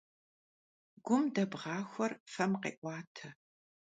[1.05, 3.27] Gum debğaxuer fem khê'uate.